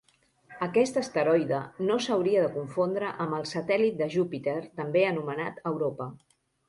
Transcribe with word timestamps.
Aquest 0.67 0.95
asteroide 1.01 1.59
no 1.89 1.97
s'hauria 2.05 2.45
de 2.45 2.49
confondre 2.55 3.11
amb 3.27 3.37
el 3.41 3.45
satèl·lit 3.53 4.01
de 4.01 4.09
Júpiter 4.15 4.57
també 4.81 5.05
anomenat 5.11 5.61
Europa. 5.75 6.09